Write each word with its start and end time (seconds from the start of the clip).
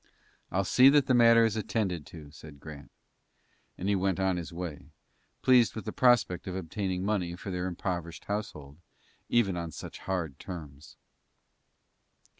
"I'll 0.49 0.63
see 0.63 0.89
that 0.89 1.05
the 1.05 1.13
matter 1.13 1.45
is 1.45 1.55
attended 1.55 2.07
to," 2.07 2.31
said 2.31 2.59
Grant, 2.59 2.89
and 3.77 3.87
he 3.87 3.95
went 3.95 4.19
on 4.19 4.35
his 4.37 4.51
way, 4.51 4.87
pleased 5.43 5.75
with 5.75 5.85
the 5.85 5.91
prospect 5.91 6.47
of 6.47 6.55
obtaining 6.55 7.05
money 7.05 7.35
for 7.35 7.51
their 7.51 7.67
impoverished 7.67 8.25
household, 8.25 8.77
even 9.29 9.55
on 9.55 9.69
such 9.69 9.99
hard 9.99 10.39
terms. 10.39 10.97